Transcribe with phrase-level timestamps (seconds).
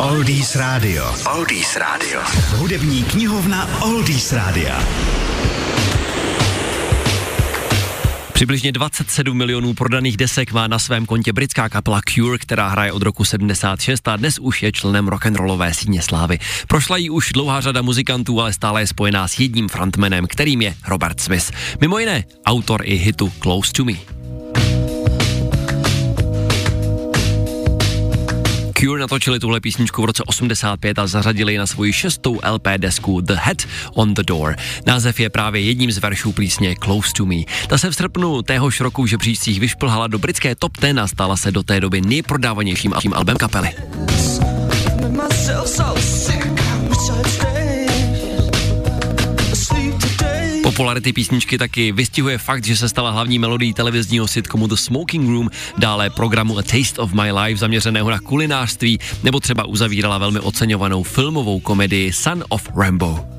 [0.00, 1.14] Oldies Radio.
[1.36, 2.20] Oldies Radio.
[2.56, 4.84] Hudební knihovna Oldies Rádia.
[8.32, 13.02] Přibližně 27 milionů prodaných desek má na svém kontě britská kapela Cure, která hraje od
[13.02, 16.38] roku 76 a dnes už je členem rock'n'rollové síně slávy.
[16.68, 20.74] Prošla jí už dlouhá řada muzikantů, ale stále je spojená s jedním frontmanem, kterým je
[20.88, 21.50] Robert Smith.
[21.80, 24.19] Mimo jiné, autor i hitu Close to Me.
[28.80, 33.34] Cure natočili tuhle písničku v roce 85 a zařadili na svoji šestou LP desku The
[33.34, 33.56] Head
[33.94, 34.56] on the Door.
[34.86, 37.36] Název je právě jedním z veršů písně Close to Me.
[37.68, 41.36] Ta se v srpnu téhož roku v žebříčcích vyšplhala do britské top 10 a stala
[41.36, 43.68] se do té doby nejprodávanějším albem kapely.
[50.80, 55.50] Popularity písničky taky vystihuje fakt, že se stala hlavní melodií televizního sitcomu The Smoking Room,
[55.78, 61.02] dále programu A Taste of My Life zaměřeného na kulinářství, nebo třeba uzavírala velmi oceňovanou
[61.02, 63.29] filmovou komedii Son of Rambo.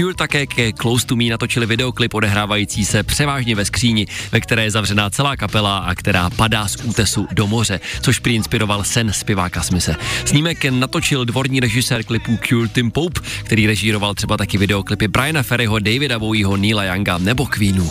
[0.00, 4.62] Cure také ke Close to Me natočili videoklip odehrávající se převážně ve skříni, ve které
[4.64, 9.12] je zavřená celá kapela a která padá z útesu do moře, což prý inspiroval sen
[9.12, 9.96] zpěváka Smise.
[10.24, 15.78] Snímek natočil dvorní režisér klipů Cure Tim Pope, který režíroval třeba taky videoklipy Briana Ferryho,
[15.78, 17.90] Davida Bowieho, Neila Younga nebo Queenu.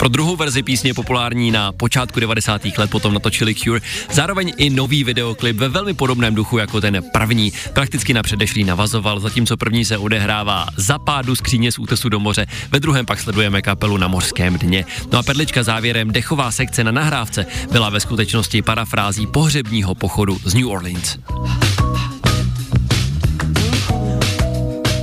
[0.00, 2.62] Pro druhou verzi písně populární na počátku 90.
[2.78, 3.80] let potom natočili Cure,
[4.12, 9.20] zároveň i nový videoklip ve velmi podobném duchu jako ten první, prakticky na předešlý navazoval,
[9.20, 13.62] zatímco první se odehrává za pádu skříně z útesu do moře, ve druhém pak sledujeme
[13.62, 14.84] kapelu na mořském dně.
[15.12, 20.54] No a perlička závěrem, dechová sekce na nahrávce byla ve skutečnosti parafrází pohřebního pochodu z
[20.54, 21.18] New Orleans.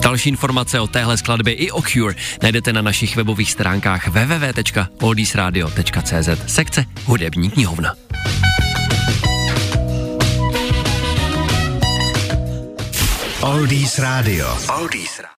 [0.08, 6.86] Další informace o téhle skladbě i o Cure najdete na našich webových stránkách www.oldiesradio.cz sekce
[7.05, 7.95] Hudební knihovna.
[13.42, 14.58] Oldies Radio.
[14.80, 15.27] Oldies Radio.